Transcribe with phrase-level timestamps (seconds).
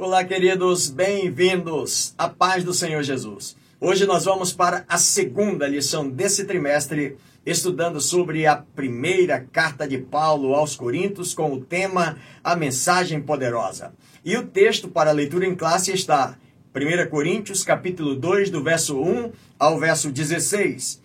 [0.00, 3.56] Olá, queridos, bem-vindos à paz do Senhor Jesus.
[3.80, 9.98] Hoje nós vamos para a segunda lição desse trimestre, estudando sobre a primeira carta de
[9.98, 13.92] Paulo aos Coríntios com o tema A Mensagem Poderosa.
[14.24, 16.38] E o texto para leitura em classe está
[16.72, 21.02] 1 Coríntios, capítulo 2, do verso 1 ao verso 16.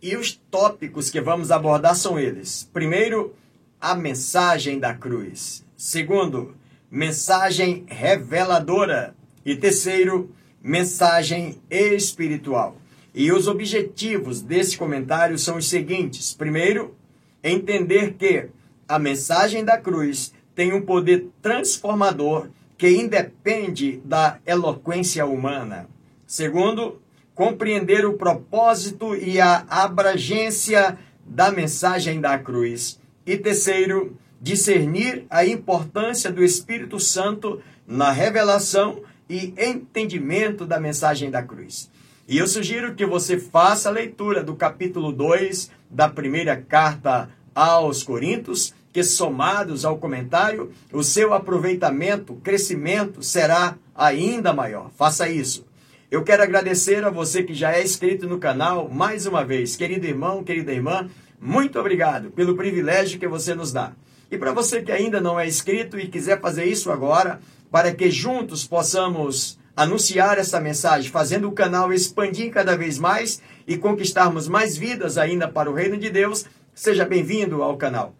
[0.00, 3.34] E os tópicos que vamos abordar são eles: primeiro,
[3.80, 5.66] a mensagem da cruz.
[5.76, 6.54] Segundo,
[6.90, 9.14] mensagem reveladora.
[9.44, 10.30] E terceiro,
[10.62, 12.76] mensagem espiritual.
[13.14, 16.94] E os objetivos desse comentário são os seguintes: primeiro,
[17.42, 18.48] entender que
[18.88, 25.88] a mensagem da cruz tem um poder transformador que independe da eloquência humana.
[26.26, 27.00] Segundo,
[27.34, 32.98] compreender o propósito e a abrangência da mensagem da cruz.
[33.24, 41.42] E terceiro, discernir a importância do Espírito Santo na revelação e entendimento da mensagem da
[41.42, 41.90] cruz.
[42.28, 48.02] E eu sugiro que você faça a leitura do capítulo 2 da primeira carta aos
[48.02, 54.90] Coríntios, que somados ao comentário, o seu aproveitamento, crescimento será ainda maior.
[54.96, 55.64] Faça isso.
[56.10, 59.76] Eu quero agradecer a você que já é inscrito no canal mais uma vez.
[59.76, 61.08] Querido irmão, querida irmã,
[61.40, 63.92] muito obrigado pelo privilégio que você nos dá.
[64.30, 68.10] E para você que ainda não é inscrito e quiser fazer isso agora, para que
[68.10, 74.76] juntos possamos anunciar essa mensagem, fazendo o canal expandir cada vez mais e conquistarmos mais
[74.76, 78.14] vidas ainda para o reino de Deus, seja bem-vindo ao canal.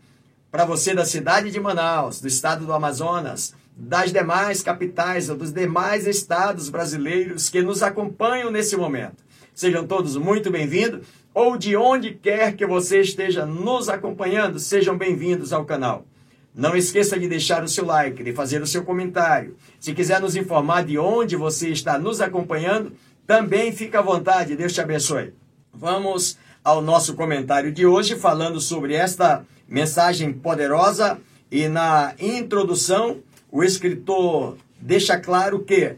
[0.51, 5.53] Para você da cidade de Manaus, do estado do Amazonas, das demais capitais ou dos
[5.53, 9.25] demais estados brasileiros que nos acompanham nesse momento.
[9.55, 15.53] Sejam todos muito bem-vindos ou de onde quer que você esteja nos acompanhando, sejam bem-vindos
[15.53, 16.07] ao canal.
[16.55, 19.55] Não esqueça de deixar o seu like, de fazer o seu comentário.
[19.79, 22.95] Se quiser nos informar de onde você está nos acompanhando,
[23.27, 24.57] também fica à vontade.
[24.57, 25.35] Deus te abençoe.
[25.75, 31.19] Vamos ao nosso comentário de hoje, falando sobre esta mensagem poderosa.
[31.51, 33.19] E na introdução,
[33.53, 35.97] o escritor deixa claro que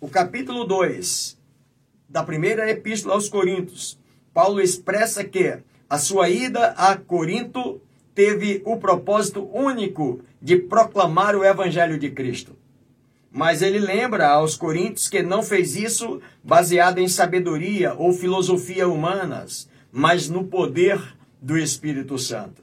[0.00, 1.38] o capítulo 2
[2.08, 3.97] da primeira epístola aos Coríntios
[4.38, 5.58] Paulo expressa que
[5.90, 7.82] a sua ida a Corinto
[8.14, 12.56] teve o propósito único de proclamar o evangelho de Cristo.
[13.32, 19.68] Mas ele lembra aos coríntios que não fez isso baseado em sabedoria ou filosofia humanas,
[19.90, 21.02] mas no poder
[21.42, 22.62] do Espírito Santo.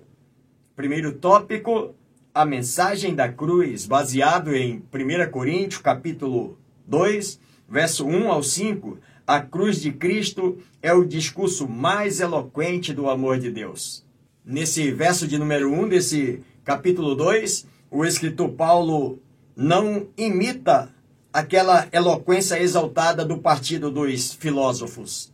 [0.78, 1.94] Primeiro tópico,
[2.34, 6.58] a mensagem da cruz, baseado em 1 Coríntios, capítulo
[6.88, 7.38] 2,
[7.68, 8.98] verso 1 ao 5,
[9.28, 14.06] a cruz de Cristo é o discurso mais eloquente do amor de Deus.
[14.46, 19.20] Nesse verso de número 1 desse capítulo 2, o escritor Paulo
[19.56, 20.94] não imita
[21.34, 25.34] aquela eloquência exaltada do partido dos filósofos.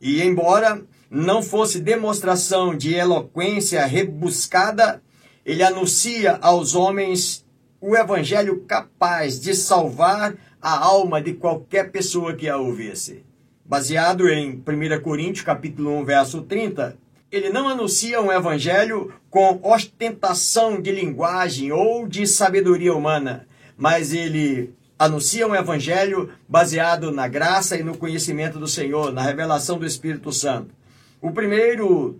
[0.00, 5.02] E embora não fosse demonstração de eloquência rebuscada,
[5.44, 7.44] ele anuncia aos homens
[7.80, 13.24] o evangelho capaz de salvar a alma de qualquer pessoa que a ouvisse.
[13.64, 16.98] Baseado em 1 Coríntios capítulo 1, verso 30,
[17.32, 24.74] ele não anuncia um evangelho com ostentação de linguagem ou de sabedoria humana, mas ele
[24.98, 30.32] anuncia um evangelho baseado na graça e no conhecimento do Senhor, na revelação do Espírito
[30.32, 30.74] Santo.
[31.22, 32.18] O primeiro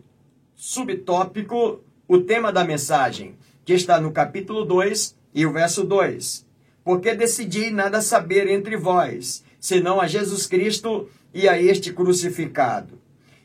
[0.54, 3.34] subtópico, o tema da mensagem,
[3.64, 6.48] que está no capítulo 2 e o verso 2
[6.90, 12.98] porque decidi nada saber entre vós, senão a Jesus Cristo e a este crucificado.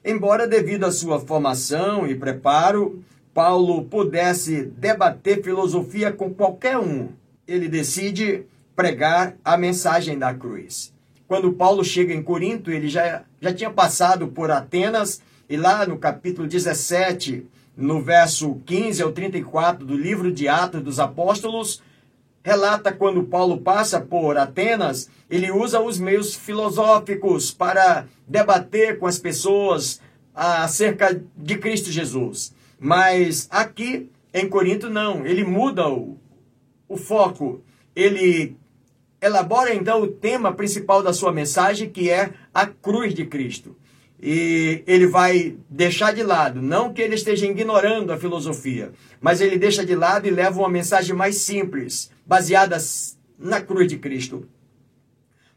[0.04, 3.04] Embora, devido à sua formação e preparo,
[3.36, 7.10] Paulo pudesse debater filosofia com qualquer um,
[7.48, 10.92] ele decide pregar a mensagem da cruz.
[11.28, 16.00] Quando Paulo chega em Corinto, ele já, já tinha passado por Atenas, e lá no
[16.00, 17.46] capítulo 17,
[17.78, 21.84] no verso 15 ao 34 do livro de Atos dos Apóstolos,
[22.46, 29.18] relata quando Paulo passa por Atenas, ele usa os meios filosóficos para debater com as
[29.18, 30.00] pessoas
[30.32, 32.54] acerca de Cristo Jesus.
[32.80, 36.20] Mas aqui em Corinto não, ele muda o,
[36.88, 37.64] o foco,
[37.96, 38.56] ele
[39.20, 43.76] elabora então o tema principal da sua mensagem, que é a cruz de Cristo.
[44.22, 49.58] E ele vai deixar de lado, não que ele esteja ignorando a filosofia, mas ele
[49.58, 54.48] deixa de lado e leva uma mensagem mais simples, baseadas na cruz de Cristo.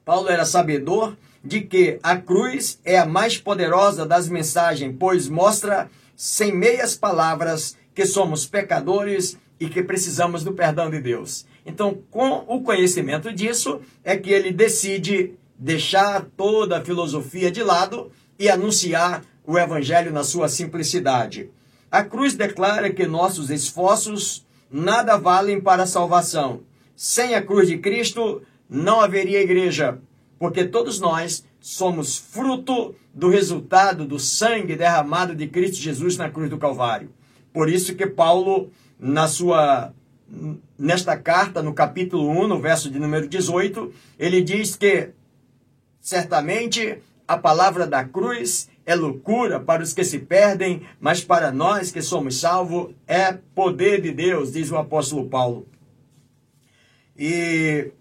[0.04, 5.88] Paulo era sabedor de que a cruz é a mais poderosa das mensagens, pois mostra
[6.16, 11.46] sem meias palavras que somos pecadores e que precisamos do perdão de Deus.
[11.64, 18.10] Então, com o conhecimento disso, é que ele decide deixar toda a filosofia de lado
[18.38, 21.50] e anunciar o evangelho na sua simplicidade.
[21.90, 26.60] A cruz declara que nossos esforços nada valem para a salvação.
[26.94, 29.98] Sem a cruz de Cristo, não haveria igreja,
[30.38, 36.50] porque todos nós somos fruto do resultado do sangue derramado de Cristo Jesus na cruz
[36.50, 37.10] do Calvário.
[37.52, 39.92] Por isso que Paulo, na sua
[40.78, 45.10] nesta carta, no capítulo 1, no verso de número 18, ele diz que
[46.00, 46.98] certamente
[47.28, 52.00] a palavra da cruz é loucura para os que se perdem, mas para nós que
[52.00, 55.68] somos salvos é poder de Deus, diz o apóstolo Paulo.
[57.16, 57.92] E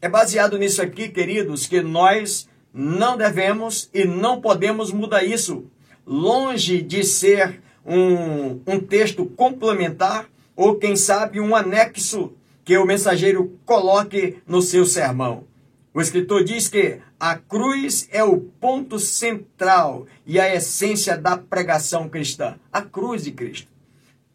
[0.00, 5.64] é baseado nisso aqui, queridos, que nós não devemos e não podemos mudar isso.
[6.06, 12.32] Longe de ser um, um texto complementar ou, quem sabe, um anexo
[12.64, 15.44] que o mensageiro coloque no seu sermão.
[15.92, 22.08] O escritor diz que a cruz é o ponto central e a essência da pregação
[22.08, 22.56] cristã.
[22.70, 23.68] A cruz de Cristo.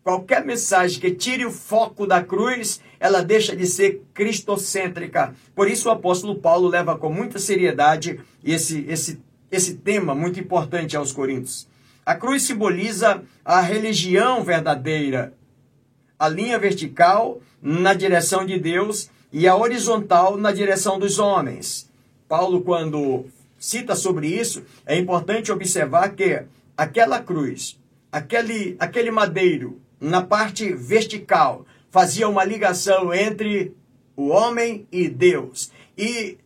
[0.04, 5.36] Qualquer mensagem que tire o foco da cruz, ela deixa de ser cristocêntrica.
[5.54, 10.98] Por isso o apóstolo Paulo leva com muita seriedade esse, esse, esse tema muito importante
[10.98, 11.68] aos Coríntios.
[12.04, 15.36] A cruz simboliza a religião verdadeira,
[16.18, 21.91] a linha vertical na direção de Deus e a horizontal na direção dos homens.
[22.32, 23.26] Paulo, quando
[23.60, 26.42] cita sobre isso, é importante observar que
[26.78, 27.78] aquela cruz,
[28.10, 33.76] aquele, aquele madeiro, na parte vertical, fazia uma ligação entre
[34.16, 35.74] o homem e Deus.
[35.98, 36.38] E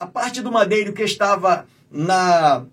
[0.00, 2.64] a parte do madeiro que estava na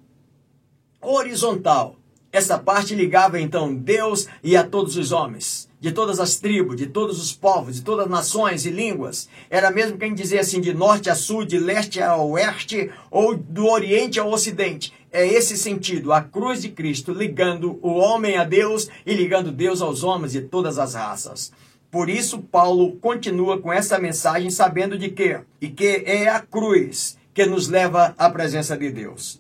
[1.02, 1.98] horizontal,
[2.32, 6.88] essa parte ligava então Deus e a todos os homens, de todas as tribos, de
[6.88, 9.28] todos os povos, de todas as nações e línguas.
[9.50, 13.68] Era mesmo quem dizia assim, de norte a sul, de leste a oeste, ou do
[13.68, 18.90] oriente ao ocidente é esse sentido, a cruz de Cristo ligando o homem a Deus
[19.06, 21.52] e ligando Deus aos homens de todas as raças.
[21.92, 27.16] Por isso, Paulo continua com essa mensagem, sabendo de que, e que é a cruz
[27.32, 29.40] que nos leva à presença de Deus.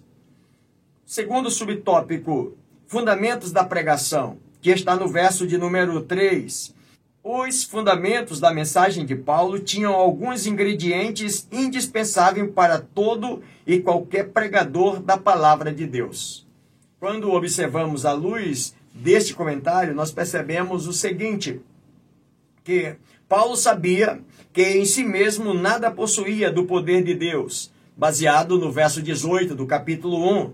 [1.05, 2.53] Segundo subtópico,
[2.85, 6.73] fundamentos da pregação, que está no verso de número 3.
[7.21, 15.01] Os fundamentos da mensagem de Paulo tinham alguns ingredientes indispensáveis para todo e qualquer pregador
[15.01, 16.47] da palavra de Deus.
[16.97, 21.59] Quando observamos a luz deste comentário, nós percebemos o seguinte:
[22.63, 22.95] que
[23.27, 24.21] Paulo sabia
[24.53, 29.65] que em si mesmo nada possuía do poder de Deus, baseado no verso 18 do
[29.65, 30.53] capítulo 1,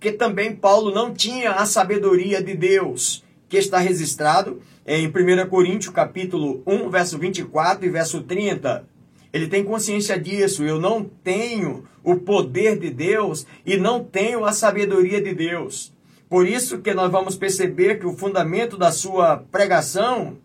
[0.00, 5.92] que também Paulo não tinha a sabedoria de Deus, que está registrado em 1 Coríntios
[5.92, 8.86] capítulo 1, verso 24 e verso 30.
[9.32, 10.62] Ele tem consciência disso.
[10.62, 15.92] Eu não tenho o poder de Deus e não tenho a sabedoria de Deus.
[16.28, 20.38] Por isso que nós vamos perceber que o fundamento da sua pregação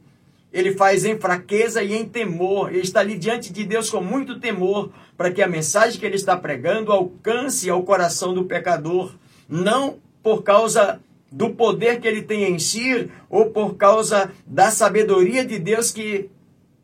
[0.52, 2.70] ele faz em fraqueza e em temor.
[2.70, 6.16] Ele está ali diante de Deus com muito temor para que a mensagem que ele
[6.16, 9.14] está pregando alcance ao coração do pecador,
[9.48, 11.00] não por causa
[11.32, 16.30] do poder que ele tem em si ou por causa da sabedoria de Deus que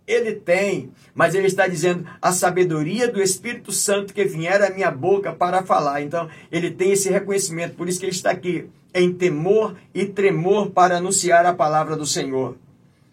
[0.08, 4.92] ele tem, mas ele está dizendo a sabedoria do Espírito Santo que vier à minha
[4.92, 6.02] boca para falar.
[6.02, 10.70] Então, ele tem esse reconhecimento, por isso que ele está aqui em temor e tremor
[10.70, 12.56] para anunciar a palavra do Senhor.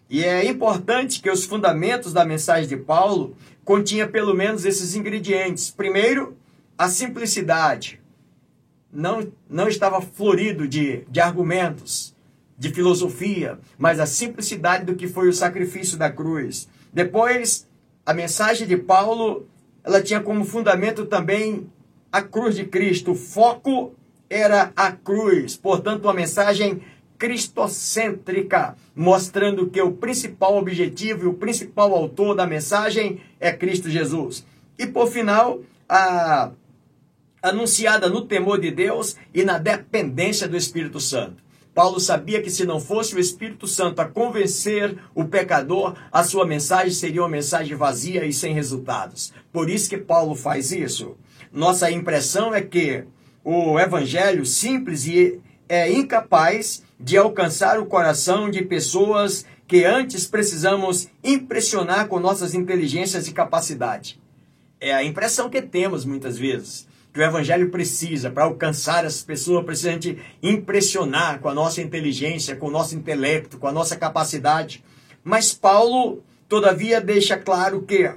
[0.09, 3.35] E é importante que os fundamentos da mensagem de Paulo
[3.65, 5.71] continha pelo menos esses ingredientes.
[5.71, 6.37] Primeiro,
[6.77, 7.99] a simplicidade
[8.93, 12.15] não, não estava florido de, de argumentos,
[12.57, 16.69] de filosofia, mas a simplicidade do que foi o sacrifício da cruz.
[16.93, 17.67] Depois,
[18.05, 19.47] a mensagem de Paulo,
[19.83, 21.67] ela tinha como fundamento também
[22.11, 23.11] a cruz de Cristo.
[23.11, 23.93] O foco
[24.29, 26.81] era a cruz, portanto, uma mensagem
[27.17, 34.45] cristocêntrica, mostrando que o principal objetivo e o principal autor da mensagem é Cristo Jesus.
[34.77, 36.51] E por final, a
[37.43, 41.43] anunciada no temor de Deus e na dependência do Espírito Santo.
[41.75, 46.45] Paulo sabia que se não fosse o Espírito Santo a convencer o pecador, a sua
[46.45, 49.33] mensagem seria uma mensagem vazia e sem resultados.
[49.51, 51.17] Por isso que Paulo faz isso.
[51.51, 53.03] Nossa impressão é que
[53.43, 61.09] o evangelho simples e é incapaz de alcançar o coração de pessoas que antes precisamos
[61.23, 64.21] impressionar com nossas inteligências e capacidade.
[64.79, 69.63] É a impressão que temos muitas vezes que o Evangelho precisa para alcançar as pessoas,
[69.63, 74.83] precisa a impressionar com a nossa inteligência, com o nosso intelecto, com a nossa capacidade.
[75.23, 78.11] Mas Paulo, todavia, deixa claro que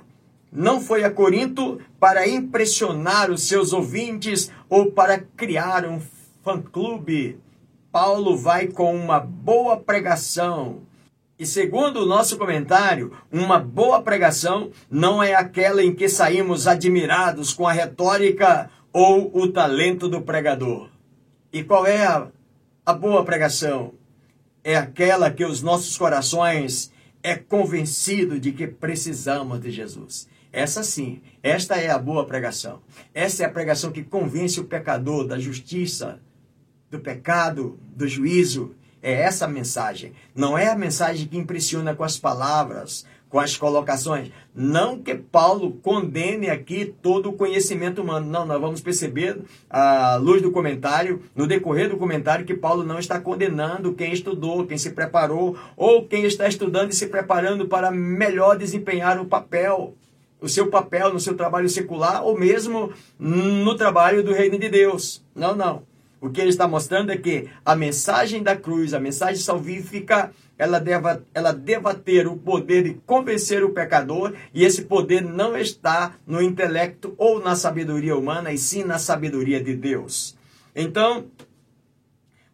[0.50, 6.00] não foi a Corinto para impressionar os seus ouvintes ou para criar um
[6.42, 7.38] fã-clube.
[7.92, 10.80] Paulo vai com uma boa pregação.
[11.38, 17.52] E segundo o nosso comentário, uma boa pregação não é aquela em que saímos admirados
[17.52, 20.88] com a retórica ou o talento do pregador.
[21.52, 22.28] E qual é a,
[22.86, 23.92] a boa pregação?
[24.64, 26.90] É aquela que os nossos corações
[27.22, 30.26] é convencido de que precisamos de Jesus.
[30.50, 32.80] Essa sim, esta é a boa pregação.
[33.12, 36.18] Essa é a pregação que convence o pecador da justiça,
[36.90, 38.74] do pecado, do juízo.
[39.02, 40.14] É essa a mensagem.
[40.34, 44.30] Não é a mensagem que impressiona com as palavras, com as colocações.
[44.54, 48.26] Não que Paulo condene aqui todo o conhecimento humano.
[48.26, 52.98] Não, nós vamos perceber, à luz do comentário, no decorrer do comentário, que Paulo não
[52.98, 57.90] está condenando quem estudou, quem se preparou, ou quem está estudando e se preparando para
[57.90, 59.94] melhor desempenhar o papel
[60.38, 65.24] o seu papel no seu trabalho secular ou mesmo no trabalho do reino de Deus.
[65.34, 65.82] Não, não.
[66.20, 70.78] O que ele está mostrando é que a mensagem da cruz, a mensagem salvífica, ela
[70.78, 76.14] deva, ela deva ter o poder de convencer o pecador, e esse poder não está
[76.26, 80.34] no intelecto ou na sabedoria humana, e sim na sabedoria de Deus.
[80.74, 81.26] Então,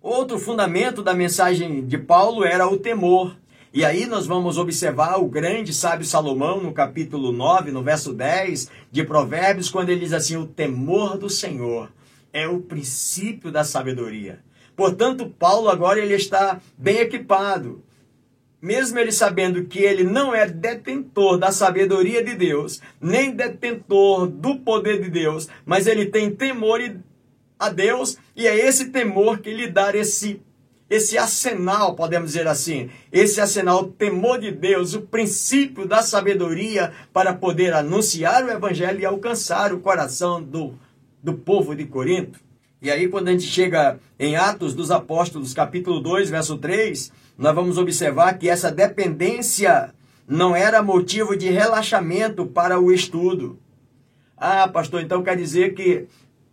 [0.01, 3.37] outro fundamento da mensagem de Paulo era o temor.
[3.73, 8.69] E aí nós vamos observar o grande sábio Salomão no capítulo 9, no verso 10
[8.91, 11.89] de Provérbios, quando ele diz assim: O temor do Senhor
[12.33, 14.41] é o princípio da sabedoria.
[14.75, 17.83] Portanto, Paulo agora ele está bem equipado.
[18.61, 24.61] Mesmo ele sabendo que ele não é detentor da sabedoria de Deus, nem detentor do
[24.61, 26.81] poder de Deus, mas ele tem temor
[27.59, 30.41] a Deus, e é esse temor que lhe dá esse
[30.93, 36.93] esse arsenal, podemos dizer assim, esse arsenal, o temor de Deus, o princípio da sabedoria
[37.15, 40.75] para poder anunciar o evangelho e alcançar o coração do,
[41.23, 42.41] do povo de Corinto.
[42.81, 47.55] E aí, quando a gente chega em Atos dos Apóstolos, capítulo 2, verso 3, nós
[47.55, 49.95] vamos observar que essa dependência
[50.27, 53.59] não era motivo de relaxamento para o estudo.
[54.37, 56.07] Ah, pastor, então quer dizer que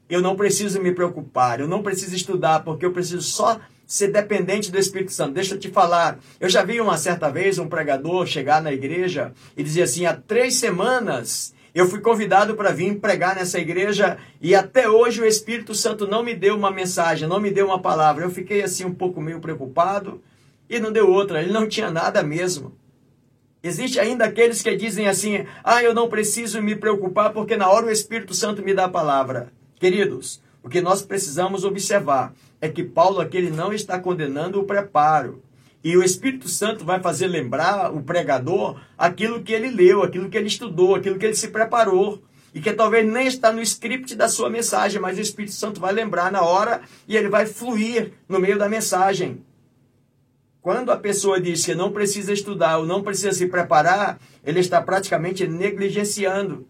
[0.08, 4.72] eu não preciso me preocupar, eu não preciso estudar, porque eu preciso só ser dependente
[4.72, 5.34] do Espírito Santo.
[5.34, 6.20] Deixa eu te falar.
[6.40, 10.16] Eu já vi uma certa vez um pregador chegar na igreja e dizer assim: há
[10.16, 15.74] três semanas eu fui convidado para vir pregar nessa igreja e até hoje o Espírito
[15.76, 18.24] Santo não me deu uma mensagem, não me deu uma palavra.
[18.24, 20.22] Eu fiquei assim um pouco meio preocupado
[20.70, 21.42] e não deu outra.
[21.42, 22.74] Ele não tinha nada mesmo.
[23.62, 27.88] Existe ainda aqueles que dizem assim: ah, eu não preciso me preocupar porque na hora
[27.88, 29.52] o Espírito Santo me dá a palavra.
[29.78, 34.66] Queridos, o que nós precisamos observar é que Paulo aqui ele não está condenando o
[34.66, 35.42] preparo.
[35.84, 40.38] E o Espírito Santo vai fazer lembrar o pregador aquilo que ele leu, aquilo que
[40.38, 42.22] ele estudou, aquilo que ele se preparou.
[42.54, 45.94] E que talvez nem está no script da sua mensagem, mas o Espírito Santo vai
[45.94, 49.44] lembrar na hora e ele vai fluir no meio da mensagem.
[50.62, 54.82] Quando a pessoa diz que não precisa estudar ou não precisa se preparar, ele está
[54.82, 56.68] praticamente negligenciando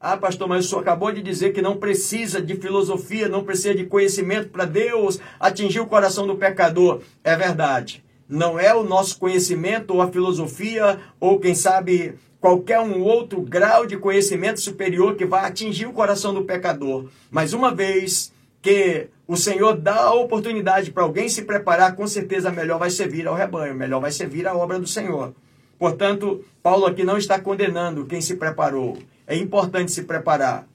[0.00, 3.74] ah, pastor, mas o senhor acabou de dizer que não precisa de filosofia, não precisa
[3.74, 7.00] de conhecimento para Deus atingir o coração do pecador.
[7.24, 8.04] É verdade.
[8.28, 13.86] Não é o nosso conhecimento ou a filosofia ou quem sabe qualquer um outro grau
[13.86, 17.06] de conhecimento superior que vai atingir o coração do pecador.
[17.28, 22.52] Mas uma vez que o Senhor dá a oportunidade para alguém se preparar, com certeza
[22.52, 25.34] melhor vai servir ao rebanho, melhor vai servir à obra do Senhor.
[25.76, 28.96] Portanto, Paulo aqui não está condenando quem se preparou
[29.28, 30.66] é importante se preparar.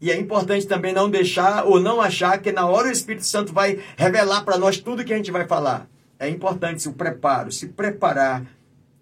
[0.00, 3.52] E é importante também não deixar ou não achar que na hora o Espírito Santo
[3.52, 5.86] vai revelar para nós tudo que a gente vai falar.
[6.18, 8.44] É importante o preparo, se preparar.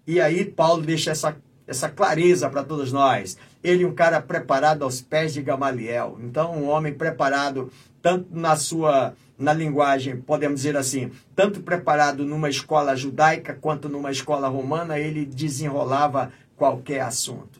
[0.05, 1.35] E aí Paulo deixa essa,
[1.65, 3.37] essa clareza para todos nós.
[3.63, 6.19] Ele um cara preparado aos pés de Gamaliel.
[6.21, 7.71] Então, um homem preparado
[8.01, 14.11] tanto na sua na linguagem, podemos dizer assim, tanto preparado numa escola judaica quanto numa
[14.11, 17.58] escola romana, ele desenrolava qualquer assunto.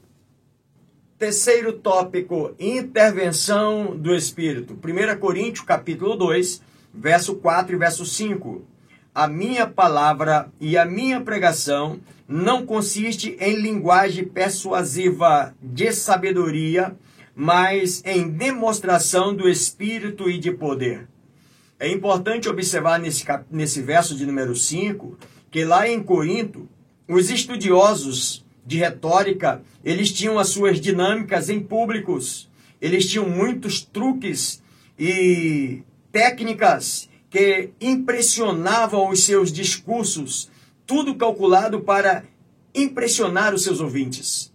[1.19, 4.73] Terceiro tópico, intervenção do Espírito.
[4.73, 6.61] 1 Coríntios, capítulo 2,
[6.93, 8.65] verso 4 e verso 5.
[9.13, 16.95] A minha palavra e a minha pregação não consiste em linguagem persuasiva de sabedoria,
[17.35, 21.09] mas em demonstração do Espírito e de poder.
[21.77, 25.17] É importante observar nesse, nesse verso de número 5
[25.51, 26.65] que lá em Corinto,
[27.09, 32.49] os estudiosos de retórica, eles tinham as suas dinâmicas em públicos,
[32.81, 34.61] eles tinham muitos truques
[34.97, 40.49] e técnicas que impressionavam os seus discursos,
[40.85, 42.23] tudo calculado para
[42.73, 44.51] impressionar os seus ouvintes.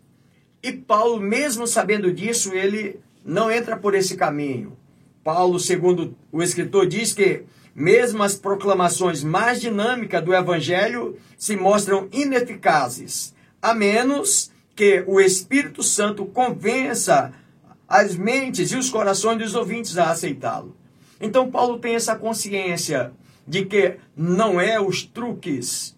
[0.63, 4.77] E Paulo, mesmo sabendo disso, ele não entra por esse caminho.
[5.23, 7.43] Paulo, segundo o escritor, diz que
[7.75, 13.35] mesmo as proclamações mais dinâmicas do evangelho se mostram ineficazes,
[13.65, 17.33] a menos que o Espírito Santo convença
[17.89, 20.77] as mentes e os corações dos ouvintes a aceitá-lo.
[21.19, 23.13] Então Paulo tem essa consciência
[23.49, 25.97] de que não é os truques,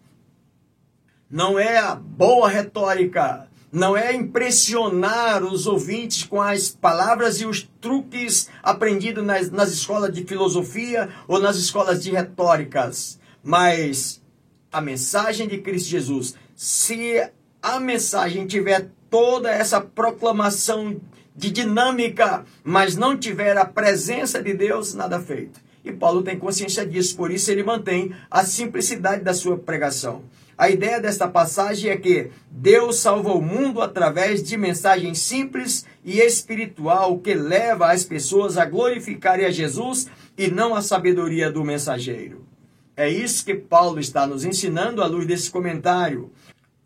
[1.29, 7.69] não é a boa retórica, não é impressionar os ouvintes com as palavras e os
[7.81, 14.23] truques aprendidos nas, nas escolas de filosofia ou nas escolas de retóricas, mas
[14.71, 16.37] a mensagem de Cristo Jesus.
[16.55, 17.31] Se
[17.67, 21.01] a mensagem tiver toda essa proclamação
[21.35, 25.61] de dinâmica, mas não tiver a presença de Deus, nada feito.
[25.85, 30.23] E Paulo tem consciência disso, por isso ele mantém a simplicidade da sua pregação.
[30.57, 36.21] A ideia desta passagem é que Deus salva o mundo através de mensagem simples e
[36.21, 40.07] espiritual que leva as pessoas a glorificarem a Jesus
[40.39, 42.47] e não a sabedoria do mensageiro.
[42.97, 46.31] É isso que Paulo está nos ensinando à luz desse comentário.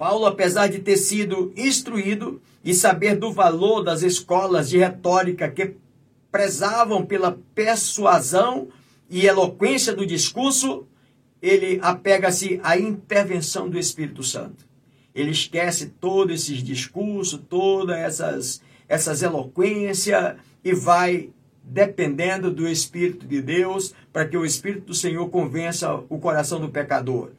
[0.01, 5.77] Paulo, apesar de ter sido instruído e saber do valor das escolas de retórica que
[6.33, 8.69] prezavam pela persuasão
[9.11, 10.87] e eloquência do discurso,
[11.43, 14.65] ele apega-se à intervenção do Espírito Santo.
[15.15, 21.29] Ele esquece todos esses discursos, todas essas, essas eloquências e vai
[21.63, 26.71] dependendo do Espírito de Deus para que o Espírito do Senhor convença o coração do
[26.71, 27.33] pecador.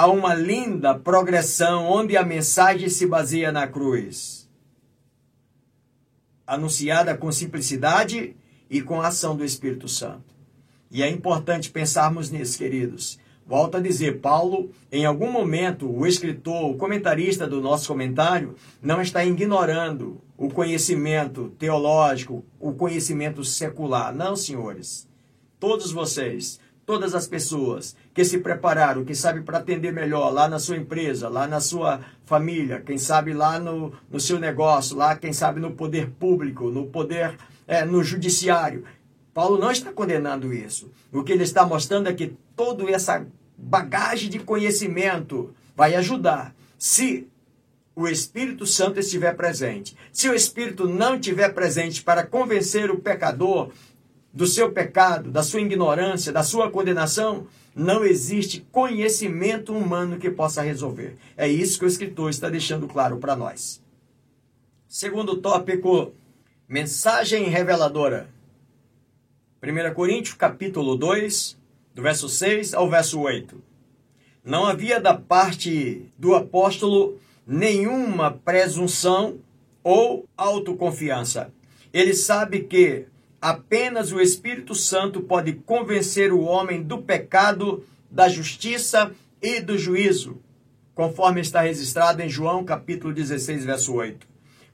[0.00, 4.48] Há uma linda progressão onde a mensagem se baseia na cruz.
[6.46, 8.34] Anunciada com simplicidade
[8.70, 10.34] e com a ação do Espírito Santo.
[10.90, 13.18] E é importante pensarmos nisso, queridos.
[13.46, 19.02] Volto a dizer, Paulo, em algum momento, o escritor, o comentarista do nosso comentário, não
[19.02, 24.14] está ignorando o conhecimento teológico, o conhecimento secular.
[24.14, 25.06] Não, senhores.
[25.58, 26.58] Todos vocês,
[26.90, 31.28] todas as pessoas que se prepararam, que sabem para atender melhor lá na sua empresa,
[31.28, 35.70] lá na sua família, quem sabe lá no, no seu negócio, lá, quem sabe no
[35.70, 38.82] poder público, no poder, é, no judiciário.
[39.32, 40.90] Paulo não está condenando isso.
[41.12, 43.24] O que ele está mostrando é que toda essa
[43.56, 46.52] bagagem de conhecimento vai ajudar.
[46.76, 47.28] Se
[47.94, 49.96] o Espírito Santo estiver presente.
[50.12, 53.70] Se o Espírito não estiver presente para convencer o pecador
[54.32, 60.62] do seu pecado, da sua ignorância, da sua condenação, não existe conhecimento humano que possa
[60.62, 61.16] resolver.
[61.36, 63.82] É isso que o escritor está deixando claro para nós.
[64.88, 66.12] Segundo tópico,
[66.68, 68.28] mensagem reveladora.
[69.62, 71.56] 1 Coríntios capítulo 2,
[71.94, 73.62] do verso 6 ao verso 8.
[74.44, 79.38] Não havia da parte do apóstolo nenhuma presunção
[79.82, 81.52] ou autoconfiança.
[81.92, 83.06] Ele sabe que
[83.40, 90.40] apenas o Espírito Santo pode convencer o homem do pecado, da justiça e do juízo,
[90.94, 94.26] conforme está registrado em João capítulo 16, verso 8.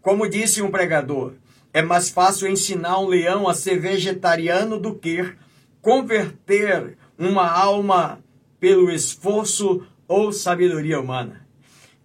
[0.03, 1.35] Como disse um pregador,
[1.73, 5.35] é mais fácil ensinar um leão a ser vegetariano do que
[5.81, 8.19] converter uma alma
[8.59, 11.47] pelo esforço ou sabedoria humana.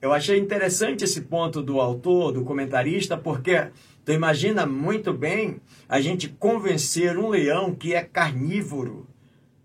[0.01, 3.67] Eu achei interessante esse ponto do autor, do comentarista, porque
[4.03, 9.07] tu imagina muito bem a gente convencer um leão que é carnívoro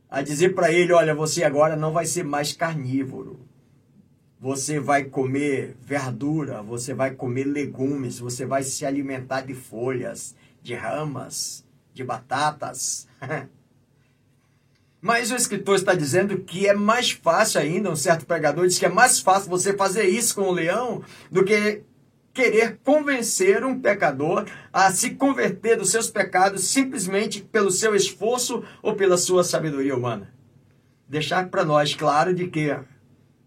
[0.08, 3.40] a dizer para ele, olha, você agora não vai ser mais carnívoro.
[4.40, 10.74] Você vai comer verdura, você vai comer legumes, você vai se alimentar de folhas, de
[10.74, 13.08] ramas, de batatas.
[15.00, 18.86] Mas o escritor está dizendo que é mais fácil ainda, um certo pregador diz que
[18.86, 21.82] é mais fácil você fazer isso com o leão do que
[22.36, 28.94] querer convencer um pecador a se converter dos seus pecados simplesmente pelo seu esforço ou
[28.94, 30.30] pela sua sabedoria humana.
[31.08, 32.78] Deixar para nós claro de que,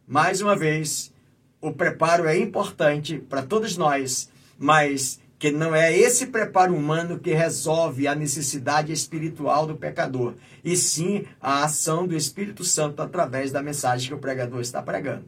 [0.08, 1.13] mais uma vez,
[1.62, 7.32] o preparo é importante para todos nós, mas que não é esse preparo humano que
[7.32, 13.62] resolve a necessidade espiritual do pecador, e sim a ação do Espírito Santo através da
[13.62, 15.25] mensagem que o pregador está pregando.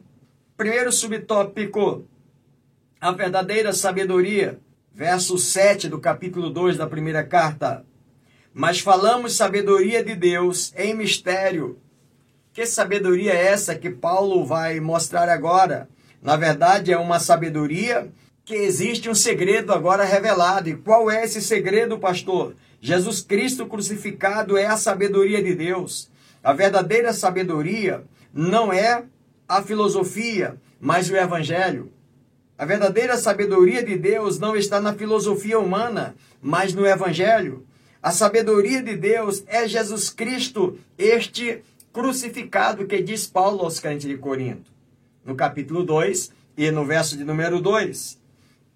[0.56, 2.04] Primeiro subtópico,
[3.02, 4.60] a verdadeira sabedoria,
[4.94, 7.84] verso 7 do capítulo 2 da primeira carta.
[8.54, 11.80] Mas falamos sabedoria de Deus em mistério.
[12.52, 15.88] Que sabedoria é essa que Paulo vai mostrar agora?
[16.22, 18.08] Na verdade, é uma sabedoria
[18.44, 20.68] que existe um segredo agora revelado.
[20.68, 22.54] E qual é esse segredo, pastor?
[22.80, 26.08] Jesus Cristo crucificado é a sabedoria de Deus.
[26.40, 29.02] A verdadeira sabedoria não é
[29.48, 31.92] a filosofia, mas o evangelho.
[32.58, 37.66] A verdadeira sabedoria de Deus não está na filosofia humana, mas no evangelho.
[38.02, 41.62] A sabedoria de Deus é Jesus Cristo, este
[41.92, 44.70] crucificado que diz Paulo aos crentes de Corinto.
[45.24, 48.20] No capítulo 2 e no verso de número 2.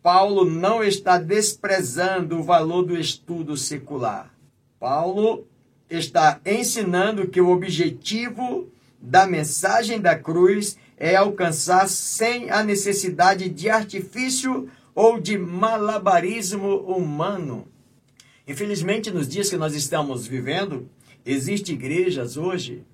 [0.02, 4.32] Paulo não está desprezando o valor do estudo secular.
[4.78, 5.46] Paulo
[5.90, 8.68] está ensinando que o objetivo
[9.00, 17.68] da mensagem da cruz é alcançar sem a necessidade de artifício ou de malabarismo humano.
[18.48, 20.88] Infelizmente, nos dias que nós estamos vivendo,
[21.24, 22.84] existem igrejas hoje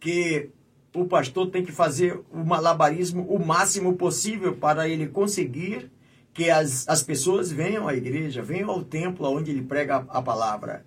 [0.00, 0.50] que
[0.94, 5.90] o pastor tem que fazer o malabarismo o máximo possível para ele conseguir
[6.32, 10.22] que as, as pessoas venham à igreja, venham ao templo onde ele prega a, a
[10.22, 10.84] palavra.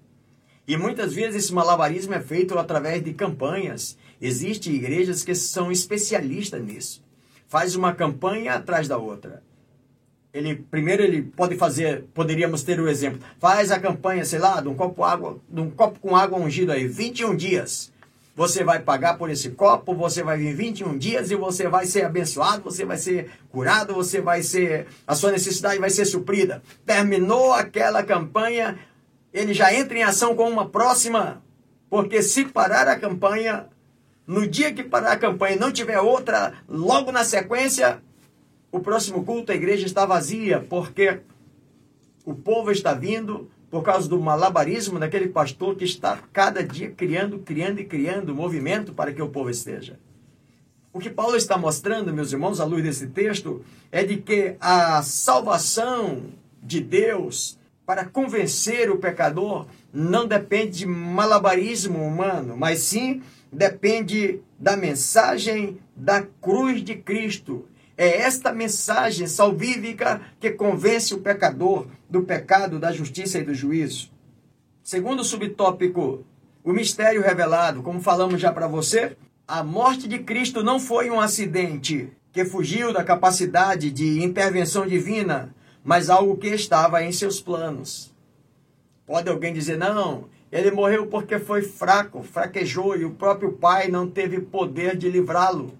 [0.69, 3.97] E muitas vezes esse malabarismo é feito através de campanhas.
[4.21, 7.03] Existem igrejas que são especialistas nisso.
[7.47, 9.41] Faz uma campanha atrás da outra.
[10.31, 13.19] Ele primeiro ele pode fazer, poderíamos ter o exemplo.
[13.39, 16.71] Faz a campanha, sei lá, de um copo água, de um copo com água ungido
[16.71, 17.91] aí, 21 dias.
[18.35, 22.05] Você vai pagar por esse copo, você vai vir 21 dias e você vai ser
[22.05, 24.85] abençoado, você vai ser curado, você vai ser.
[25.07, 26.61] A sua necessidade vai ser suprida.
[26.85, 28.77] Terminou aquela campanha,
[29.33, 31.43] ele já entra em ação com uma próxima.
[31.89, 33.67] Porque se parar a campanha,
[34.25, 38.01] no dia que parar a campanha e não tiver outra, logo na sequência,
[38.71, 41.21] o próximo culto a igreja está vazia, porque
[42.23, 47.39] o povo está vindo, por causa do malabarismo daquele pastor que está cada dia criando,
[47.39, 49.99] criando e criando movimento para que o povo esteja.
[50.91, 55.03] O que Paulo está mostrando, meus irmãos, à luz desse texto, é de que a
[55.03, 56.23] salvação
[56.63, 57.58] de Deus
[57.89, 66.21] para convencer o pecador não depende de malabarismo humano, mas sim depende da mensagem da
[66.21, 67.65] cruz de Cristo
[67.97, 74.11] é esta mensagem salvífica que convence o pecador do pecado, da justiça e do juízo.
[74.83, 76.23] Segundo subtópico,
[76.63, 81.19] o mistério revelado, como falamos já para você, a morte de Cristo não foi um
[81.19, 85.55] acidente que fugiu da capacidade de intervenção divina,
[85.89, 88.13] mas algo que estava em seus planos.
[89.07, 94.07] Pode alguém dizer, não, ele morreu porque foi fraco, fraquejou e o próprio Pai não
[94.07, 95.73] teve poder de livrá-lo.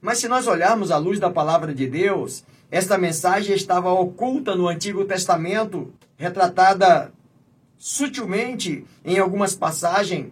[0.00, 4.68] Mas se nós olharmos à luz da palavra de Deus, esta mensagem estava oculta no
[4.68, 7.12] Antigo Testamento, retratada
[7.76, 10.30] sutilmente em algumas passagens.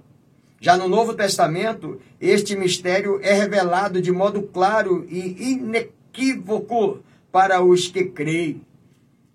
[0.60, 7.00] Já no Novo Testamento, este mistério é revelado de modo claro e inequívoco
[7.32, 8.69] para os que creem.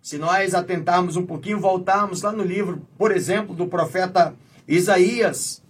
[0.06, 4.36] Se nós atentarmos um pouquinho, voltarmos lá no livro, por exemplo, do profeta
[4.68, 5.64] Isaías,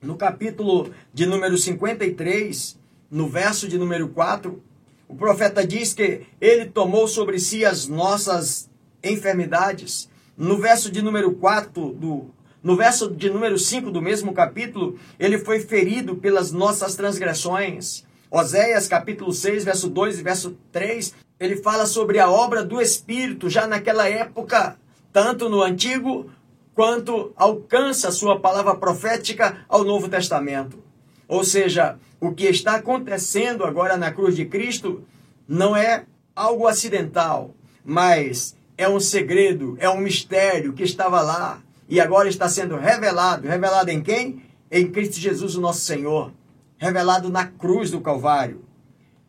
[0.00, 2.78] no capítulo de número 53,
[3.10, 4.62] no verso de número 4,
[5.06, 8.70] o profeta diz que ele tomou sobre si as nossas
[9.04, 10.08] enfermidades.
[10.38, 12.30] No verso de número 4 do
[12.62, 18.06] no verso de número 5 do mesmo capítulo, ele foi ferido pelas nossas transgressões.
[18.30, 23.48] Oséias capítulo 6, verso 2 e verso 3, ele fala sobre a obra do Espírito
[23.48, 24.76] já naquela época,
[25.10, 26.30] tanto no Antigo
[26.74, 30.78] quanto alcança a sua palavra profética ao Novo Testamento.
[31.26, 35.02] Ou seja, o que está acontecendo agora na cruz de Cristo
[35.48, 36.04] não é
[36.36, 42.48] algo acidental, mas é um segredo, é um mistério que estava lá e agora está
[42.48, 43.48] sendo revelado.
[43.48, 44.42] Revelado em quem?
[44.70, 46.32] Em Cristo Jesus, o nosso Senhor.
[46.76, 48.69] Revelado na cruz do Calvário.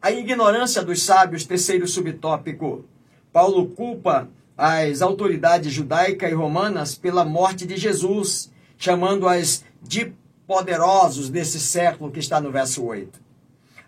[0.01, 2.83] A ignorância dos sábios, terceiro subtópico.
[3.31, 10.11] Paulo culpa as autoridades judaica e romanas pela morte de Jesus, chamando-as de
[10.47, 13.21] poderosos desse século que está no verso 8.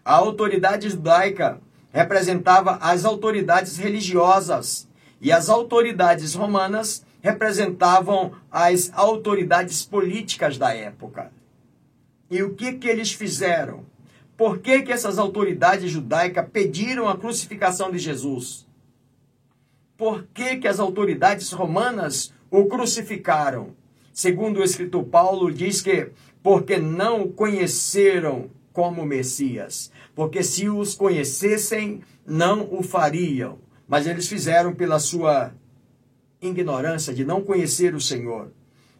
[0.05, 1.59] A autoridade judaica
[1.91, 4.87] representava as autoridades religiosas
[5.19, 11.31] e as autoridades romanas representavam as autoridades políticas da época.
[12.29, 13.83] E o que que eles fizeram?
[14.35, 18.65] Por que que essas autoridades judaicas pediram a crucificação de Jesus?
[19.95, 23.75] Por que que as autoridades romanas o crucificaram?
[24.11, 29.91] Segundo o escritor Paulo, diz que porque não o conheceram como Messias.
[30.15, 33.59] Porque se os conhecessem, não o fariam.
[33.87, 35.53] Mas eles fizeram pela sua
[36.41, 38.51] ignorância de não conhecer o Senhor.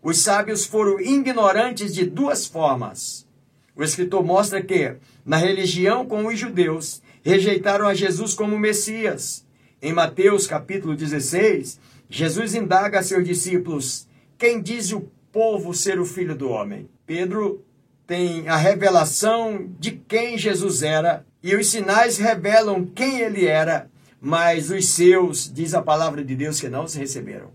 [0.02, 3.28] Os sábios foram ignorantes de duas formas.
[3.76, 9.46] O escritor mostra que, na religião com os judeus, rejeitaram a Jesus como Messias.
[9.82, 14.08] Em Mateus capítulo 16, Jesus indaga a seus discípulos:
[14.38, 16.88] Quem diz o povo ser o filho do homem?
[17.06, 17.66] Pedro
[18.06, 23.90] tem a revelação de quem Jesus era, e os sinais revelam quem ele era,
[24.22, 27.50] mas os seus, diz a palavra de Deus, que não se receberam.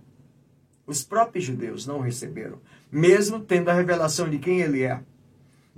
[0.87, 2.59] Os próprios judeus não receberam,
[2.91, 5.01] mesmo tendo a revelação de quem ele é.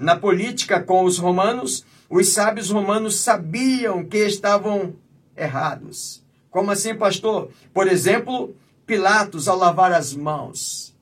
[0.00, 4.94] Na política com os romanos, os sábios romanos sabiam que estavam
[5.36, 6.24] errados.
[6.50, 7.50] Como assim, pastor?
[7.74, 10.96] Por exemplo, Pilatos, ao lavar as mãos,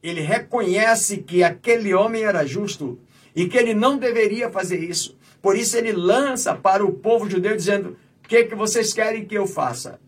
[0.00, 3.00] ele reconhece que aquele homem era justo
[3.34, 5.16] e que ele não deveria fazer isso.
[5.42, 9.36] Por isso ele lança para o povo judeu dizendo: "O que que vocês querem que
[9.36, 9.98] eu faça?"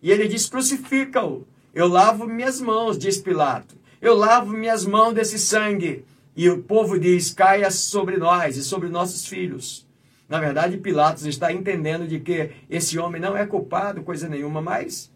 [0.00, 1.44] E ele diz: "Crucifica-o.
[1.74, 3.74] Eu lavo minhas mãos", diz Pilato.
[4.00, 6.04] "Eu lavo minhas mãos desse sangue."
[6.38, 9.84] E o povo diz: caia sobre nós e sobre nossos filhos.
[10.28, 15.10] Na verdade, Pilatos está entendendo de que esse homem não é culpado, coisa nenhuma, mas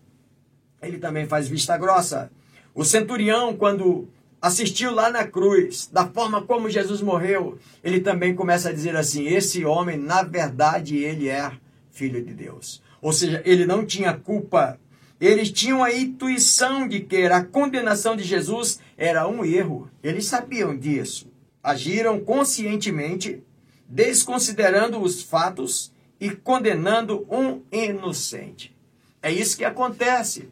[0.82, 2.32] ele também faz vista grossa.
[2.74, 4.08] O centurião, quando
[4.40, 9.28] assistiu lá na cruz, da forma como Jesus morreu, ele também começa a dizer assim:
[9.28, 11.52] esse homem, na verdade, ele é
[11.92, 12.82] filho de Deus.
[13.00, 14.76] Ou seja, ele não tinha culpa.
[15.22, 19.88] Eles tinham a intuição de que a condenação de Jesus era um erro.
[20.02, 21.30] Eles sabiam disso.
[21.62, 23.40] Agiram conscientemente,
[23.88, 28.76] desconsiderando os fatos e condenando um inocente.
[29.22, 30.48] É isso que acontece.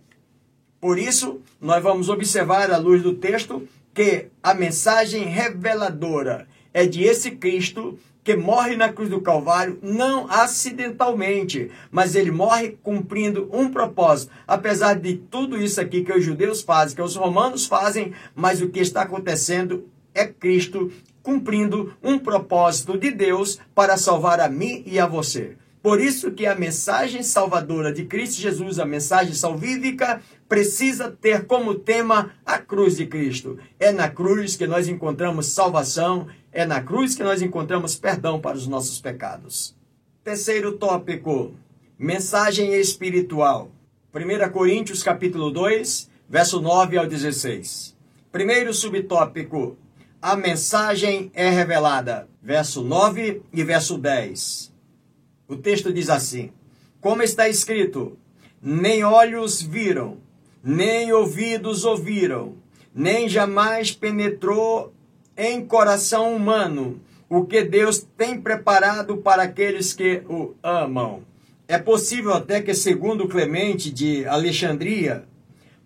[0.80, 7.02] Por isso, nós vamos observar à luz do texto que a mensagem reveladora é de
[7.02, 13.70] esse Cristo que morre na cruz do Calvário não acidentalmente, mas ele morre cumprindo um
[13.70, 14.32] propósito.
[14.46, 18.68] Apesar de tudo isso aqui que os judeus fazem, que os romanos fazem, mas o
[18.68, 24.98] que está acontecendo é Cristo cumprindo um propósito de Deus para salvar a mim e
[24.98, 25.56] a você.
[25.82, 31.74] Por isso que a mensagem salvadora de Cristo Jesus, a mensagem salvífica, precisa ter como
[31.74, 33.58] tema a cruz de Cristo.
[33.78, 38.56] É na cruz que nós encontramos salvação, é na cruz que nós encontramos perdão para
[38.56, 39.76] os nossos pecados.
[40.24, 41.54] Terceiro tópico,
[41.98, 43.70] mensagem espiritual.
[44.12, 47.96] 1 Coríntios capítulo 2, verso 9 ao 16.
[48.32, 49.76] Primeiro subtópico,
[50.20, 52.28] a mensagem é revelada.
[52.42, 54.72] Verso 9 e verso 10.
[55.46, 56.50] O texto diz assim:
[57.00, 58.18] Como está escrito,
[58.60, 60.18] nem olhos viram,
[60.62, 62.56] nem ouvidos ouviram,
[62.94, 64.92] nem jamais penetrou
[65.40, 71.22] em coração humano o que Deus tem preparado para aqueles que o amam.
[71.66, 75.24] É possível até que, segundo Clemente de Alexandria,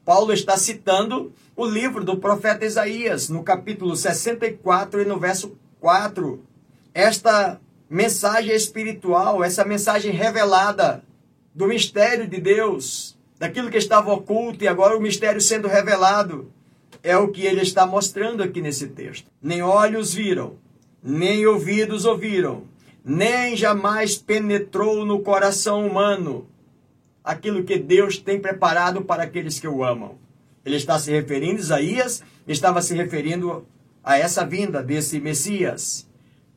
[0.04, 6.42] Paulo está citando o livro do profeta Isaías, no capítulo 64 e no verso 4.
[6.92, 11.04] Esta mensagem espiritual, essa mensagem revelada
[11.54, 16.50] do mistério de Deus, daquilo que estava oculto e agora o mistério sendo revelado,
[17.04, 19.30] é o que ele está mostrando aqui nesse texto.
[19.40, 20.54] Nem olhos viram,
[21.02, 22.64] nem ouvidos ouviram,
[23.04, 26.48] nem jamais penetrou no coração humano
[27.22, 30.16] aquilo que Deus tem preparado para aqueles que o amam.
[30.64, 33.66] Ele está se referindo, Isaías estava se referindo
[34.02, 36.08] a essa vinda desse Messias.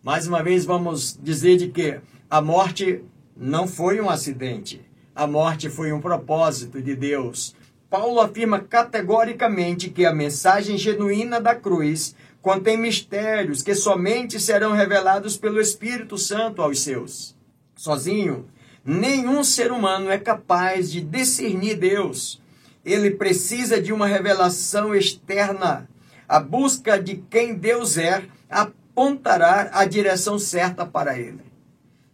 [0.02, 3.04] Mais uma vez, vamos dizer de que a morte
[3.36, 4.82] não foi um acidente.
[5.14, 7.54] A morte foi um propósito de Deus.
[7.89, 15.38] Paulo afirma categoricamente que a mensagem genuína da cruz contém mistérios que somente serão revelados
[15.38, 17.36] pelo Espírito Santo aos seus.
[17.76, 18.47] Sozinho,
[18.84, 22.41] nenhum ser humano é capaz de discernir Deus.
[22.84, 25.89] Ele precisa de uma revelação externa.
[26.28, 31.41] A busca de quem Deus é apontará a direção certa para ele.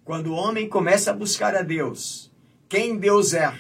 [0.04, 2.32] Quando o homem começa a buscar a Deus,
[2.68, 3.54] quem Deus é,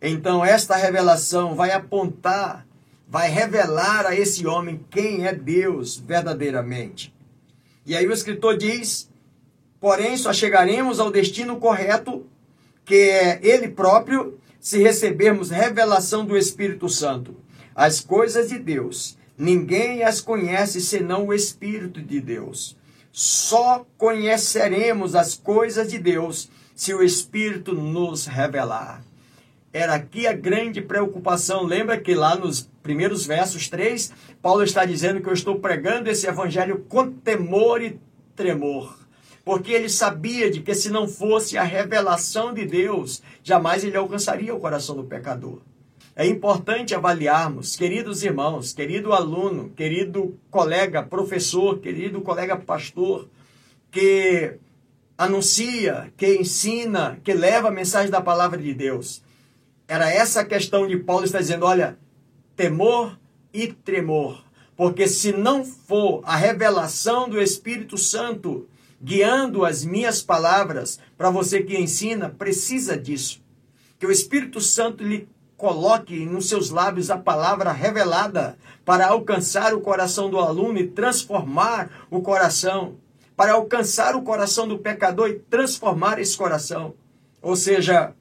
[0.00, 2.66] então esta revelação vai apontar,
[3.08, 7.14] vai revelar a esse homem quem é Deus verdadeiramente.
[7.84, 9.08] E aí o escritor diz:
[9.80, 12.26] porém, só chegaremos ao destino correto,
[12.84, 17.36] que é Ele próprio, se recebermos revelação do Espírito Santo.
[17.74, 22.74] As coisas de Deus Ninguém as conhece senão o Espírito de Deus.
[23.12, 29.02] Só conheceremos as coisas de Deus se o Espírito nos revelar.
[29.76, 31.62] Era aqui a grande preocupação.
[31.62, 34.10] Lembra que lá nos primeiros versos 3,
[34.40, 38.00] Paulo está dizendo que eu estou pregando esse evangelho com temor e
[38.34, 38.98] tremor.
[39.44, 44.54] Porque ele sabia de que se não fosse a revelação de Deus, jamais ele alcançaria
[44.54, 45.60] o coração do pecador.
[46.16, 53.28] É importante avaliarmos, queridos irmãos, querido aluno, querido colega professor, querido colega pastor,
[53.90, 54.54] que
[55.18, 59.25] anuncia, que ensina, que leva a mensagem da palavra de Deus.
[59.88, 61.96] Era essa a questão de Paulo está dizendo, olha,
[62.56, 63.18] temor
[63.52, 64.44] e tremor.
[64.76, 68.68] Porque se não for a revelação do Espírito Santo
[69.00, 73.40] guiando as minhas palavras, para você que ensina, precisa disso.
[73.98, 79.80] Que o Espírito Santo lhe coloque nos seus lábios a palavra revelada para alcançar o
[79.80, 82.96] coração do aluno e transformar o coração,
[83.34, 86.94] para alcançar o coração do pecador e transformar esse coração.
[87.40, 88.12] Ou seja,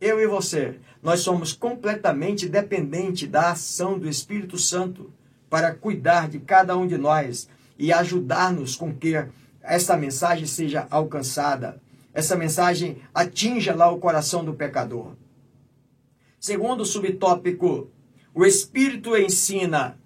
[0.00, 5.12] eu e você, nós somos completamente dependentes da ação do Espírito Santo
[5.50, 9.12] para cuidar de cada um de nós e ajudar-nos com que
[9.60, 11.82] esta mensagem seja alcançada,
[12.14, 15.14] essa mensagem atinja lá o coração do pecador.
[16.38, 17.90] Segundo subtópico,
[18.34, 19.98] o Espírito ensina.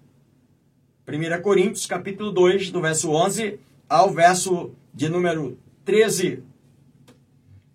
[1.07, 6.43] 1 Coríntios, capítulo 2, do verso 11 ao verso de número 13.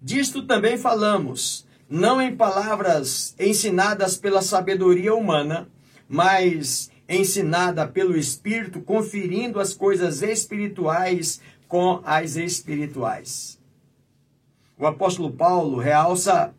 [0.00, 5.68] Disto também falamos, não em palavras ensinadas pela sabedoria humana,
[6.09, 13.61] mas ensinada pelo Espírito, conferindo as coisas espirituais com as espirituais.
[14.78, 16.55] O apóstolo Paulo realça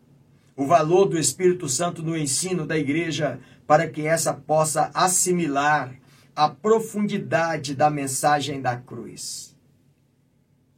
[0.56, 5.96] o valor do Espírito Santo no ensino da igreja para que essa possa assimilar
[6.36, 9.58] a profundidade da mensagem da cruz.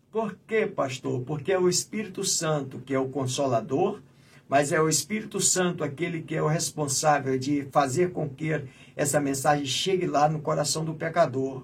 [0.09, 1.23] Por quê, pastor?
[1.23, 3.99] Porque é o Espírito Santo que é o consolador,
[4.47, 8.63] mas é o Espírito Santo aquele que é o responsável de fazer com que
[8.95, 11.63] essa mensagem chegue lá no coração do pecador.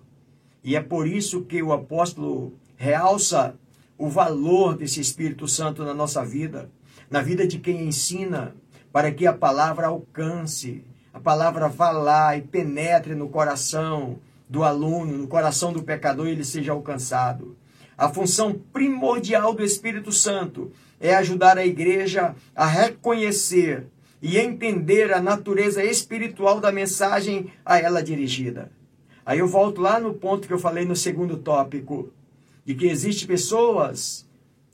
[0.63, 3.55] E é por isso que o apóstolo realça
[3.97, 6.69] o valor desse Espírito Santo na nossa vida
[7.11, 8.55] na vida de quem ensina,
[8.89, 10.81] para que a palavra alcance,
[11.13, 14.17] a palavra vá lá e penetre no coração
[14.49, 17.57] do aluno, no coração do pecador e ele seja alcançado.
[17.97, 23.87] A função primordial do Espírito Santo é ajudar a igreja a reconhecer
[24.21, 28.71] e entender a natureza espiritual da mensagem a ela dirigida.
[29.25, 32.13] Aí eu volto lá no ponto que eu falei no segundo tópico,
[32.63, 34.25] de que existem pessoas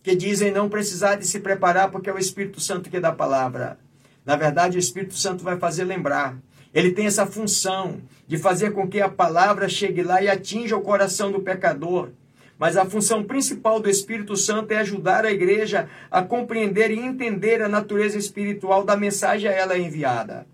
[0.04, 3.16] que dizem não precisar de se preparar porque é o Espírito Santo que dá a
[3.16, 3.80] palavra.
[4.26, 6.38] Na verdade, o Espírito Santo vai fazer lembrar.
[6.74, 10.82] Ele tem essa função de fazer com que a palavra chegue lá e atinja o
[10.82, 12.10] coração do pecador.
[12.58, 17.62] Mas a função principal do Espírito Santo é ajudar a igreja a compreender e entender
[17.62, 20.48] a natureza espiritual da mensagem a ela enviada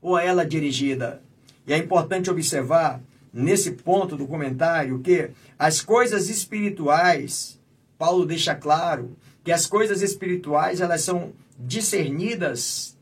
[0.00, 1.22] ou a ela dirigida.
[1.66, 3.00] E é importante observar
[3.32, 7.58] nesse ponto do comentário que as coisas espirituais
[8.02, 12.98] Paulo deixa claro que as coisas espirituais elas são discernidas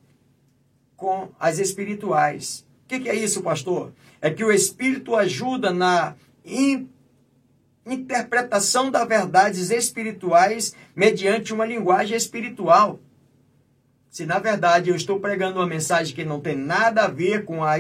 [0.95, 2.67] com as espirituais.
[2.85, 3.95] O que, que é isso, pastor?
[4.21, 6.87] É que o Espírito ajuda na in
[7.87, 13.01] interpretação das verdades espirituais mediante uma linguagem espiritual.
[14.11, 17.63] Se na verdade eu estou pregando uma mensagem que não tem nada a ver com,
[17.63, 17.77] a,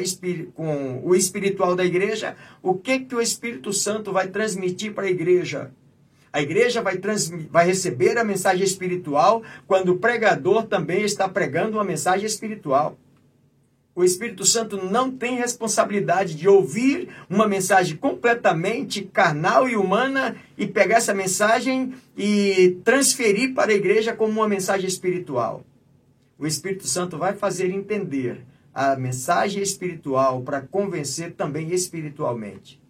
[0.54, 5.10] com o espiritual da igreja, o que, que o Espírito Santo vai transmitir para a
[5.10, 5.72] igreja?
[6.32, 7.00] A igreja vai,
[7.50, 12.96] vai receber a mensagem espiritual quando o pregador também está pregando uma mensagem espiritual.
[13.94, 20.66] O Espírito Santo não tem responsabilidade de ouvir uma mensagem completamente carnal e humana e
[20.66, 25.64] pegar essa mensagem e transferir para a igreja como uma mensagem espiritual.
[26.38, 32.80] O Espírito Santo vai fazer entender a mensagem espiritual para convencer também espiritualmente.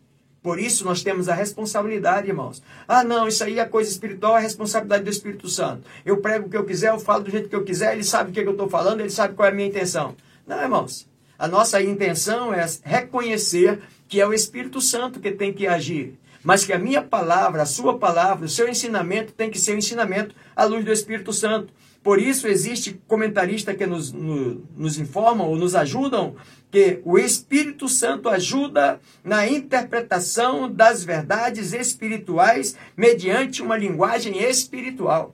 [0.42, 2.62] Por isso nós temos a responsabilidade, irmãos.
[2.86, 5.82] Ah, não, isso aí é coisa espiritual, é responsabilidade do Espírito Santo.
[6.04, 8.30] Eu prego o que eu quiser, eu falo do jeito que eu quiser, ele sabe
[8.30, 10.14] o que eu estou falando, ele sabe qual é a minha intenção.
[10.50, 11.08] Não, irmãos.
[11.38, 16.18] A nossa intenção é reconhecer que é o Espírito Santo que tem que agir.
[16.42, 19.78] Mas que a minha palavra, a sua palavra, o seu ensinamento tem que ser um
[19.78, 21.72] ensinamento à luz do Espírito Santo.
[22.02, 26.34] Por isso existe comentaristas que nos, no, nos informam ou nos ajudam
[26.68, 35.32] que o Espírito Santo ajuda na interpretação das verdades espirituais mediante uma linguagem espiritual.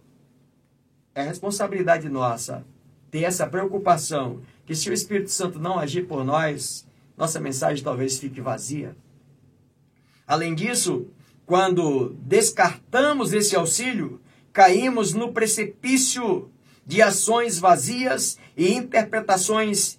[1.14, 2.66] É responsabilidade nossa
[3.16, 8.18] ter essa preocupação que se o Espírito Santo não agir por nós, nossa mensagem talvez
[8.18, 8.94] fique vazia.
[10.26, 11.06] Além disso,
[11.46, 14.20] quando descartamos esse auxílio,
[14.52, 16.50] caímos no precipício
[16.84, 19.98] de ações vazias e interpretações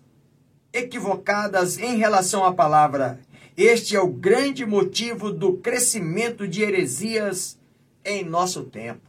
[0.71, 3.19] equivocadas em relação à palavra.
[3.55, 7.57] Este é o grande motivo do crescimento de heresias
[8.05, 9.01] em nosso tempo.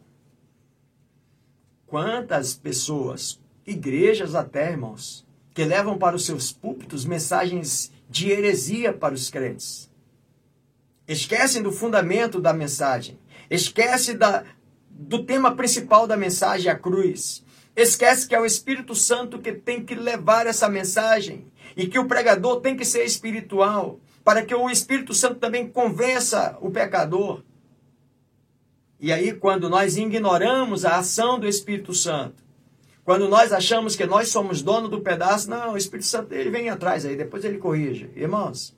[1.86, 3.38] Quantas pessoas,
[3.68, 9.90] igrejas até, irmãos, que levam para os seus púlpitos mensagens de heresia para os crentes.
[11.06, 13.18] Esquecem do fundamento da mensagem,
[13.50, 14.44] esquece da,
[14.90, 17.44] do tema principal da mensagem, a cruz.
[17.76, 21.46] Esquece que é o Espírito Santo que tem que levar essa mensagem
[21.76, 26.58] e que o pregador tem que ser espiritual para que o Espírito Santo também convença
[26.60, 27.42] o pecador.
[29.00, 32.47] E aí, quando nós ignoramos a ação do Espírito Santo,
[33.08, 36.68] quando nós achamos que nós somos dono do pedaço, não, o Espírito Santo ele vem
[36.68, 38.10] atrás aí, depois ele corrige.
[38.14, 38.76] Irmãos,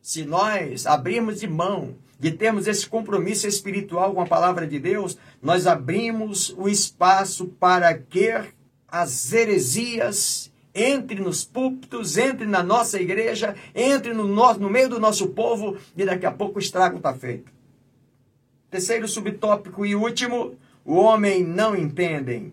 [0.00, 5.18] se nós abrirmos de mão de termos esse compromisso espiritual com a palavra de Deus,
[5.42, 8.40] nós abrimos o espaço para que
[8.86, 15.00] as heresias entre nos púlpitos, entre na nossa igreja, entre no, nosso, no meio do
[15.00, 17.50] nosso povo e daqui a pouco o estrago está feito.
[18.70, 20.54] Terceiro subtópico e último,
[20.84, 22.52] o homem não entendem.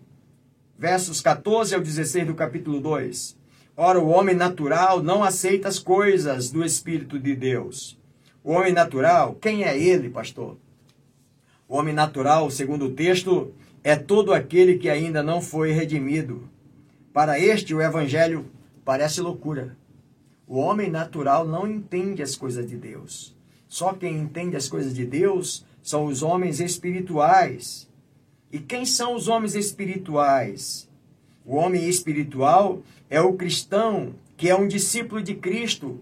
[0.84, 3.38] Versos 14 ao 16 do capítulo 2.
[3.74, 7.98] Ora, o homem natural não aceita as coisas do Espírito de Deus.
[8.44, 10.58] O homem natural, quem é ele, pastor?
[11.66, 16.50] O homem natural, segundo o texto, é todo aquele que ainda não foi redimido.
[17.14, 18.44] Para este, o evangelho
[18.84, 19.78] parece loucura.
[20.46, 23.34] O homem natural não entende as coisas de Deus.
[23.66, 27.88] Só quem entende as coisas de Deus são os homens espirituais.
[28.54, 30.88] E quem são os homens espirituais?
[31.44, 35.98] O homem espiritual é o cristão que é um discípulo de Cristo.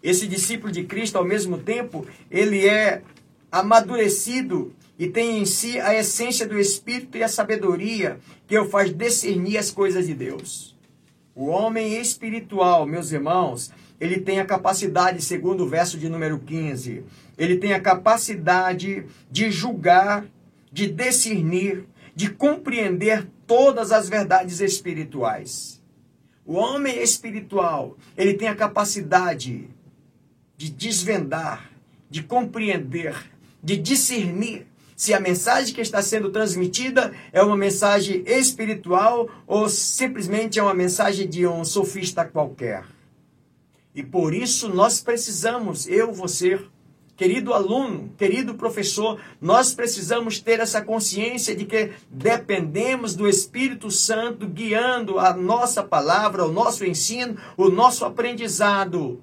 [0.00, 3.02] Esse discípulo de Cristo, ao mesmo tempo, ele é
[3.50, 8.92] amadurecido e tem em si a essência do Espírito e a sabedoria que o faz
[8.92, 10.76] discernir as coisas de Deus.
[11.34, 17.02] O homem espiritual, meus irmãos, ele tem a capacidade, segundo o verso de número 15,
[17.36, 20.24] ele tem a capacidade de julgar,
[20.72, 21.84] de discernir,
[22.16, 25.82] de compreender todas as verdades espirituais.
[26.46, 29.68] O homem espiritual, ele tem a capacidade
[30.56, 31.70] de desvendar,
[32.08, 33.14] de compreender,
[33.62, 40.58] de discernir se a mensagem que está sendo transmitida é uma mensagem espiritual ou simplesmente
[40.58, 42.86] é uma mensagem de um sofista qualquer.
[43.94, 46.58] E por isso nós precisamos, eu, você,
[47.16, 54.46] querido aluno, querido professor, nós precisamos ter essa consciência de que dependemos do Espírito Santo
[54.46, 59.22] guiando a nossa palavra, o nosso ensino, o nosso aprendizado.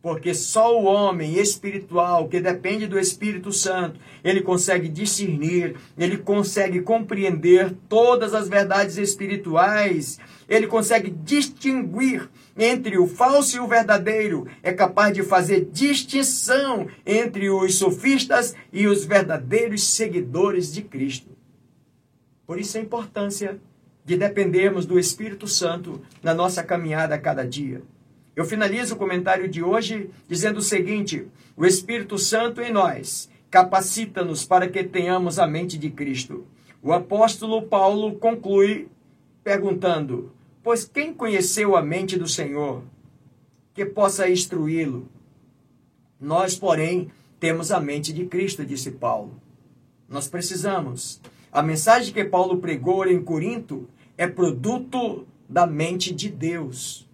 [0.00, 6.80] Porque só o homem espiritual, que depende do Espírito Santo, ele consegue discernir, ele consegue
[6.80, 14.72] compreender todas as verdades espirituais, ele consegue distinguir entre o falso e o verdadeiro, é
[14.72, 21.30] capaz de fazer distinção entre os sofistas e os verdadeiros seguidores de Cristo.
[22.46, 23.60] Por isso a importância
[24.04, 27.82] de dependermos do Espírito Santo na nossa caminhada a cada dia.
[28.36, 31.26] Eu finalizo o comentário de hoje dizendo o seguinte:
[31.56, 36.46] o Espírito Santo em nós capacita-nos para que tenhamos a mente de Cristo.
[36.82, 38.88] O apóstolo Paulo conclui
[39.42, 40.32] perguntando:
[40.66, 42.82] Pois quem conheceu a mente do Senhor
[43.72, 45.08] que possa instruí-lo?
[46.20, 47.08] Nós, porém,
[47.38, 49.40] temos a mente de Cristo, disse Paulo.
[50.08, 51.20] Nós precisamos.
[51.52, 53.88] A mensagem que Paulo pregou em Corinto
[54.18, 57.08] é produto da mente de Deus.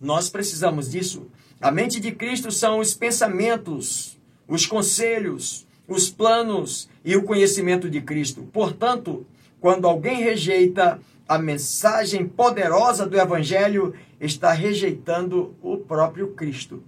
[0.00, 1.26] Nós precisamos disso.
[1.60, 8.00] A mente de Cristo são os pensamentos, os conselhos, os planos e o conhecimento de
[8.00, 8.48] Cristo.
[8.50, 9.26] Portanto,
[9.60, 10.98] quando alguém rejeita
[11.28, 16.82] a mensagem poderosa do Evangelho, está rejeitando o próprio Cristo.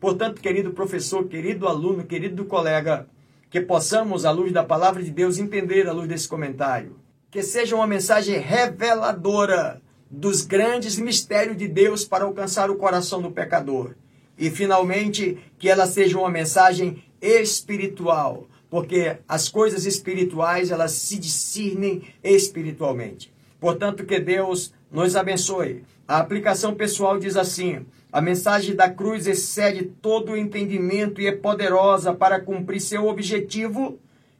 [0.00, 3.06] Portanto, querido professor, querido aluno, querido colega,
[3.50, 6.96] que possamos, à luz da palavra de Deus, entender à luz desse comentário.
[7.30, 13.30] Que seja uma mensagem reveladora dos grandes mistérios de Deus para alcançar o coração do
[13.30, 13.94] pecador.
[14.38, 22.02] E, finalmente, que ela seja uma mensagem espiritual, porque as coisas espirituais, elas se discernem
[22.22, 23.35] espiritualmente.
[23.60, 25.84] Portanto, que Deus nos abençoe.
[26.06, 31.32] A aplicação pessoal diz assim: a mensagem da cruz excede todo o entendimento e é
[31.32, 33.98] poderosa para cumprir seu objetivo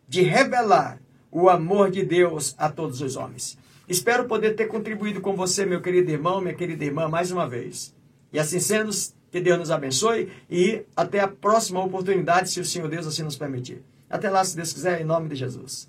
[0.08, 1.00] de revelar
[1.30, 3.58] o amor de Deus a todos os homens.
[3.88, 7.94] Espero poder ter contribuído com você, meu querido irmão, minha querida irmã, mais uma vez.
[8.32, 8.90] E assim sendo,
[9.30, 13.36] que Deus nos abençoe e até a próxima oportunidade, se o Senhor Deus assim nos
[13.36, 13.82] permitir.
[14.08, 15.88] Até lá, se Deus quiser, em nome de Jesus.